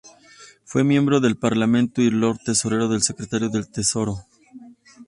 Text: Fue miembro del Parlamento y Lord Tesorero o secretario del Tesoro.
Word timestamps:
Fue 0.65 0.83
miembro 0.83 1.19
del 1.19 1.37
Parlamento 1.37 2.01
y 2.01 2.09
Lord 2.09 2.39
Tesorero 2.43 2.89
o 2.89 2.99
secretario 2.99 3.49
del 3.49 3.69
Tesoro. 3.69 4.25